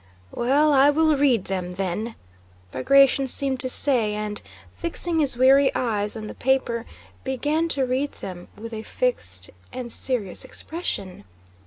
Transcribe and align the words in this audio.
"Well, 0.31 0.73
I 0.73 0.89
will 0.89 1.15
read 1.15 1.45
them, 1.45 1.73
then!" 1.73 2.15
Bagratión 2.73 3.29
seemed 3.29 3.59
to 3.59 3.69
say, 3.69 4.15
and, 4.15 4.41
fixing 4.73 5.19
his 5.19 5.37
weary 5.37 5.69
eyes 5.75 6.15
on 6.17 6.25
the 6.25 6.33
paper, 6.33 6.87
began 7.23 7.67
to 7.67 7.85
read 7.85 8.13
them 8.13 8.47
with 8.57 8.73
a 8.73 8.81
fixed 8.81 9.51
and 9.71 9.91
serious 9.91 10.43
expression. 10.43 11.23